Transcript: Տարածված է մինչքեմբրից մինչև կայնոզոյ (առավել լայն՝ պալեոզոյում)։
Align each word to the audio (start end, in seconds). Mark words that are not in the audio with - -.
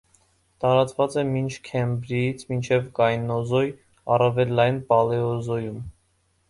Տարածված 0.63 1.17
է 1.21 1.23
մինչքեմբրից 1.33 2.43
մինչև 2.53 2.89
կայնոզոյ 3.01 3.73
(առավել 4.17 4.59
լայն՝ 4.63 4.85
պալեոզոյում)։ 4.91 5.81